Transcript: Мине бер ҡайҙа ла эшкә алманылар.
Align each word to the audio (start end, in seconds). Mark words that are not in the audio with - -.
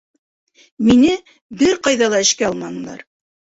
Мине 0.87 1.11
бер 1.61 1.79
ҡайҙа 1.89 2.11
ла 2.17 2.25
эшкә 2.27 2.51
алманылар. 2.51 3.07